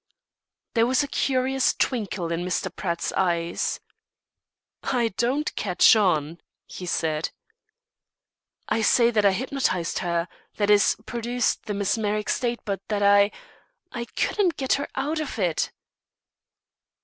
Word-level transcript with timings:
There 0.73 0.87
was 0.87 1.03
a 1.03 1.07
curious 1.07 1.75
twinkle 1.75 2.31
in 2.31 2.43
Mr. 2.43 2.75
Pratt's 2.75 3.13
eyes. 3.15 3.79
"I 4.81 5.09
don't 5.09 5.55
catch 5.55 5.95
on," 5.95 6.41
he 6.65 6.87
said. 6.87 7.29
"I 8.67 8.81
say 8.81 9.11
that 9.11 9.25
I 9.25 9.31
hypnotised 9.31 9.99
her 9.99 10.27
that 10.55 10.71
is, 10.71 10.95
produced 11.05 11.67
the 11.67 11.75
mesmeric 11.75 12.29
state, 12.29 12.61
but 12.65 12.81
that 12.87 13.03
I 13.03 13.29
I 13.91 14.05
couldn't 14.05 14.57
get 14.57 14.73
her 14.73 14.87
out 14.95 15.19
of 15.19 15.37
it." 15.37 15.71